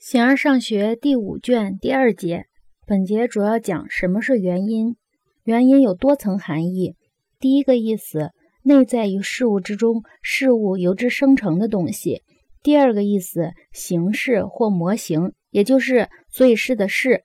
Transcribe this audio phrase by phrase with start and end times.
[0.00, 2.46] 形而上学第五卷第二节，
[2.86, 4.96] 本节主要讲什么是原因。
[5.44, 6.96] 原因有多层含义。
[7.38, 8.30] 第一个意思，
[8.62, 12.22] 内在于事物之中，事物由之生成的东西。
[12.62, 17.24] 第二个意思，形式或模型，也就是所以是的事。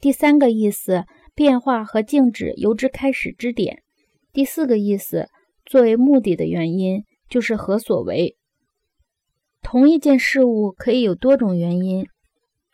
[0.00, 1.04] 第三个意思，
[1.34, 3.82] 变化和静止由之开始之点。
[4.32, 5.28] 第四个意思，
[5.66, 8.38] 作为目的的原因，就是何所为。
[9.62, 12.06] 同一件事物可以有多种原因，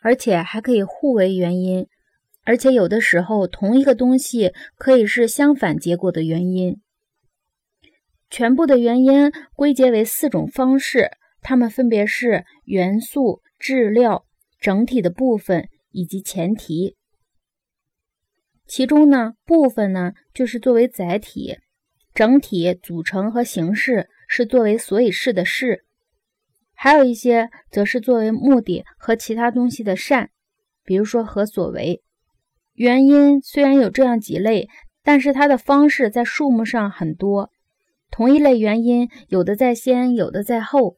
[0.01, 1.87] 而且还可以互为原因，
[2.43, 6.81] 而且有的时候同一个东西可以是相反结果的原因。
[8.29, 11.09] 全部的原因归结为四种方式，
[11.41, 14.25] 它们分别是元素、质料、
[14.59, 16.95] 整体的部分以及前提。
[18.67, 21.57] 其中呢，部分呢就是作为载体，
[22.13, 25.85] 整体组成和形式是作为所以是的事。
[26.81, 30.29] 还有一些则是作为目的和其他东西的善，
[30.85, 32.01] 比如说何所为。
[32.73, 34.69] 原因虽然有这样几类，
[35.03, 37.51] 但是它的方式在数目上很多。
[38.09, 40.95] 同一类原因，有的在先，有的在后。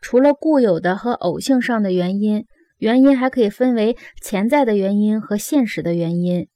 [0.00, 2.46] 除了固有的和偶性上的原因，
[2.78, 6.48] 原因还可以分为潜在的原因和现实的原因。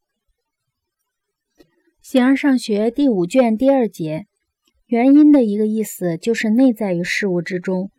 [2.00, 4.24] 形而上学第五卷第二节，
[4.86, 7.90] 原因的一个意思就是内在于事物之中。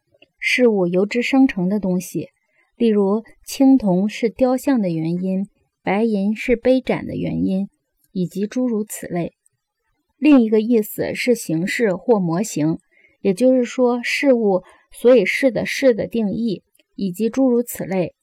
[0.46, 2.28] 事物由之生成的东西，
[2.76, 5.48] 例如青铜是雕像的原因，
[5.82, 7.70] 白银是杯盏的原因，
[8.12, 9.32] 以及诸如此类。
[10.18, 12.78] 另一个意思是形式或模型，
[13.22, 16.62] 也就是说事物所以是的事的定义，
[16.96, 18.14] 以及诸如此类。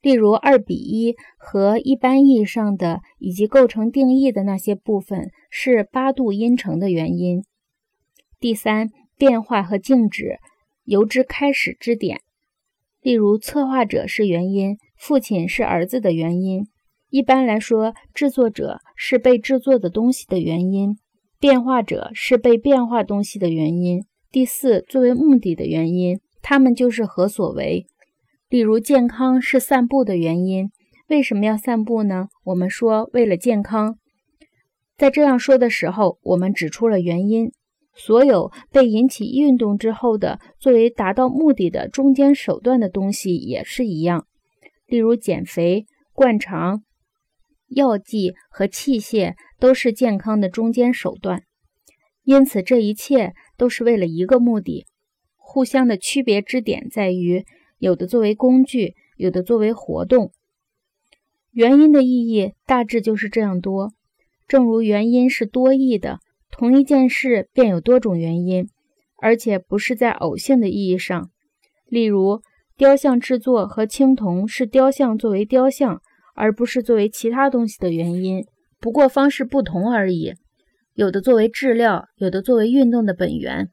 [0.00, 7.44] 例如二比一和一般意义上的以及构成定义的那些部分是八度音程的原因。
[8.38, 8.88] 第三，
[9.18, 10.38] 变化和静止。
[10.84, 12.20] 由之开始之点，
[13.00, 16.66] 例如策划者是原因，父亲是儿子的原因。
[17.10, 20.96] 一般来说，制作者是被制作的东西的原因，
[21.38, 24.04] 变化者是被变化东西的原因。
[24.30, 27.86] 第四，作为目的的原因，他们就是何所为。
[28.48, 30.70] 例如，健康是散步的原因。
[31.08, 32.28] 为什么要散步呢？
[32.44, 33.98] 我们说为了健康。
[34.96, 37.50] 在这样说的时候，我们指出了原因。
[37.94, 44.26] 所有被引起运动之后的，作为达到目的的中间手段的东西也是一样。
[44.86, 46.82] 例如，减肥、灌肠、
[47.68, 51.42] 药剂和器械都是健康的中间手段。
[52.22, 54.86] 因此，这一切都是为了一个目的。
[55.36, 57.44] 互相的区别之点在于，
[57.78, 60.32] 有的作为工具，有的作为活动。
[61.50, 63.92] 原因的意义大致就是这样多。
[64.46, 66.20] 正如原因是多义的。
[66.60, 68.68] 同一件事便有多种原因，
[69.16, 71.30] 而且不是在偶性的意义上。
[71.86, 72.42] 例如，
[72.76, 76.02] 雕像制作和青铜是雕像作为雕像，
[76.34, 78.44] 而不是作为其他东西的原因，
[78.78, 80.34] 不过方式不同而已。
[80.92, 83.70] 有的作为质料，有的作为运动的本源，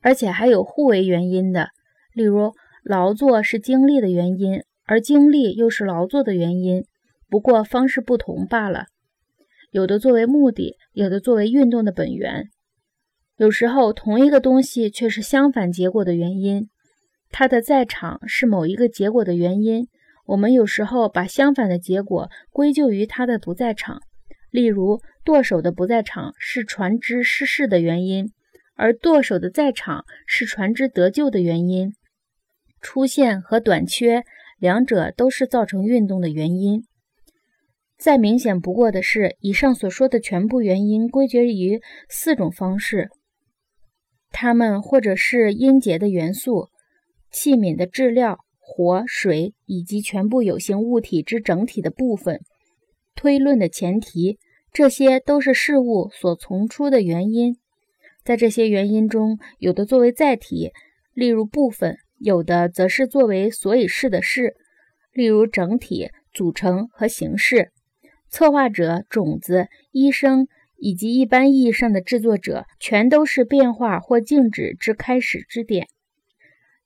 [0.00, 1.68] 而且还有互为原因的。
[2.12, 6.82] 例如，劳作是精力的原因，而精力又是劳作的原因，
[7.30, 8.86] 不过方式不同罢了。
[9.72, 12.50] 有的作为目的，有的作为运动的本源。
[13.38, 16.68] 有时候同一个东西却是相反结果的原因。
[17.30, 19.88] 它的在场是某一个结果的原因。
[20.26, 24.02] 我们有时候把相反的结果归咎于它的不在场。
[24.50, 28.30] 例如，舵手的不在场是船只失事的原因，
[28.76, 31.94] 而舵手的在场是船只得救的原因。
[32.82, 34.22] 出现和短缺
[34.58, 36.84] 两者都是造成运动的原因。
[38.02, 43.10] 再明显不过的是，以上所说的全部原因归结于四种方式：
[44.32, 46.70] 它们或者是音节的元素、
[47.30, 52.40] 器皿的质料、火、水以及全部有形物体之整体的部分。
[53.14, 54.40] 推论的前提，
[54.72, 57.56] 这些都是事物所从出的原因。
[58.24, 60.72] 在这些原因中，有的作为载体，
[61.14, 64.56] 例如部分；有的则是作为所以是的事，
[65.12, 67.70] 例如整体、组成和形式。
[68.32, 70.48] 策划者、种子、医生
[70.78, 75.86] 以及一般意义上的制作者，全都是变化或静止之开始之点。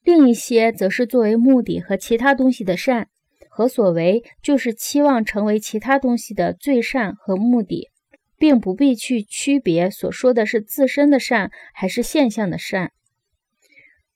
[0.02, 3.08] 另一些则是作为目的和其他东西的善，
[3.48, 7.90] 和所为就是期望成为其他东西的最善和目的，
[8.36, 12.90] 并不必去区别所说的是自身的善还是现象的善。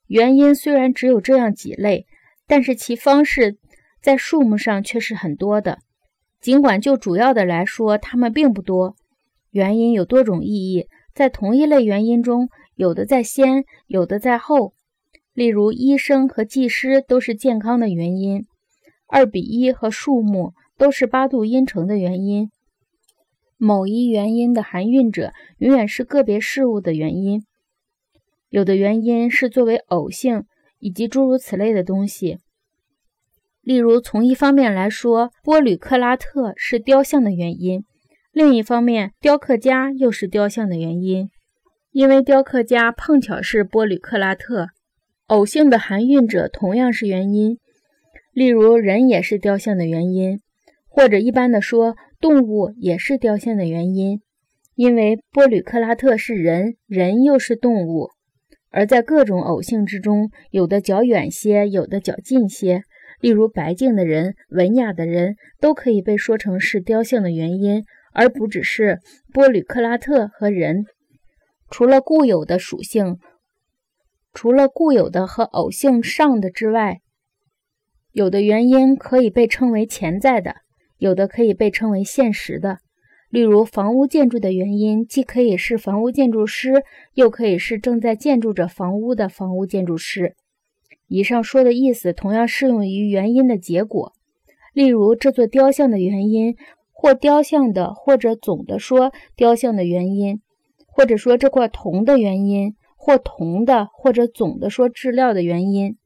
[0.09, 2.07] 原因虽然只有这样几类，
[2.49, 3.57] 但是其方式
[4.03, 5.79] 在数目上却是很多的。
[6.41, 8.97] 尽管就主要的来说，它们并不多。
[9.51, 14.73] 原因有多种意义，在同一类原因中，有的在先，有的在后。
[15.35, 18.43] 例如，医生和技师都是健康的原因；
[19.07, 22.51] 二比一和树木都是八度音程的原因。
[23.57, 27.45] 某一原因的含韵者，永远是个别事物的原因。
[28.49, 30.45] 有的原因是作为偶性，
[30.79, 32.39] 以及诸如此类的东西。
[33.63, 37.83] 例如，从一方面来说，波吕克拉特是雕像的原因；
[38.33, 41.29] 另一方面，雕刻家又是雕像的原因，
[41.93, 44.69] 因为雕刻家碰巧是波吕克拉特。
[45.27, 47.59] 偶性的含蕴者同样是原因，
[48.33, 50.41] 例如人也是雕像的原因，
[50.89, 54.23] 或者一般的说，动物也是雕像的原因，
[54.75, 58.09] 因为波吕克拉特是人，人又是动物。
[58.71, 62.83] 而在各种偶性之中，有的较远些，有的较近些。
[63.21, 68.99] 例如白净的人、文雅的人，都可以被说成是雕像的原因，而不只是
[69.33, 70.85] 波吕克拉特和人。
[71.71, 73.19] 除了固有的属性。
[74.33, 77.01] 除了固有的和偶性上的之外，
[78.13, 80.55] 有的原因可以被称为潜在的，
[80.99, 82.79] 有的可以被称为现实的。
[83.29, 86.85] 例如，房屋建筑的原因既可以是房屋建筑师，
[87.15, 90.35] 又可以是正在建筑着房屋的房屋建筑师。
[91.11, 94.15] 以上说的意思同样适用于原因的结果。
[94.73, 96.57] 例如，这座雕像的原因，
[96.91, 100.41] 或雕像的，或者总的说雕像的原因，
[100.87, 102.75] 或者说这块铜的原因。
[103.03, 105.97] 或铜的，或者总的说质料的原因，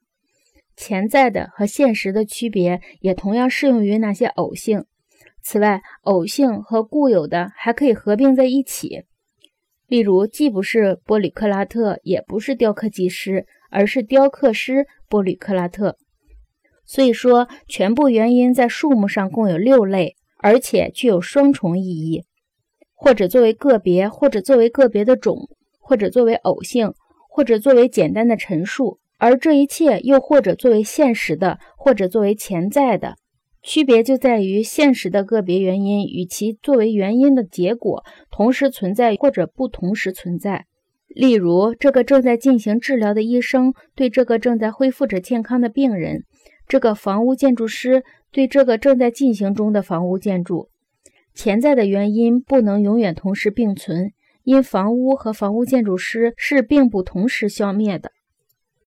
[0.76, 4.84] 潜在的和现实的区别也同样适用于那些偶性。
[5.42, 9.02] 此外，偶性和固有的还可以合并在一起。
[9.88, 15.98] 例如，既不是波里克拉特，也不是雕刻技师，而是雕刻师波吕克拉特。
[16.86, 22.24] 所以说，全部原因在数目上共有六类，而且具有双重意义，
[22.94, 25.50] 或者作为个别，或者作为个别的种。
[25.86, 26.94] 或者作为偶性，
[27.28, 33.16] 或者作为简单的陈述，而这一切又或者作为现实的，或者作为潜在的，
[33.62, 40.64] 区别就在于现实的个别原因与其作为原因的结果同时存在或者不同时存在。
[41.14, 46.24] 例如，这个正在进行治疗的医生对这个正在恢复着健康的病人，
[46.68, 48.02] 这个房屋建筑师
[48.32, 50.68] 对这个正在进行中的房屋建筑。
[51.32, 54.12] 潜在的原因不能永远同时并存。
[54.44, 58.12] 因房屋和房屋建筑师是并不同时消灭的。